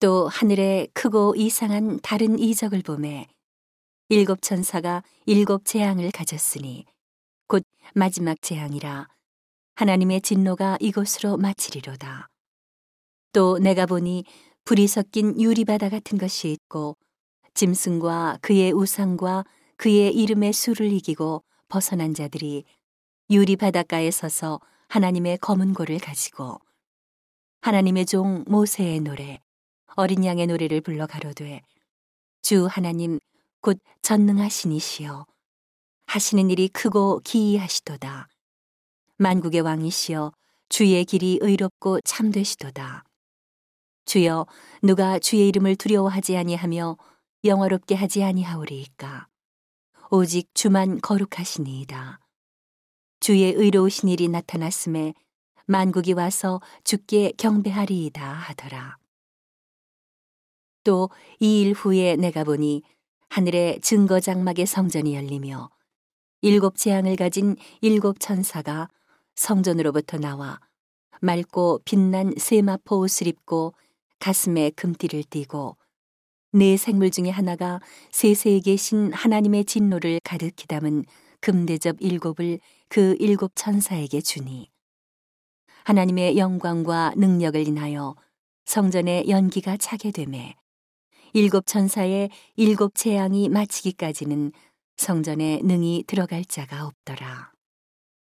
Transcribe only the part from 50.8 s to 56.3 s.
거룩하시니이다. 주의 의로우신 일이 나타났음에 만국이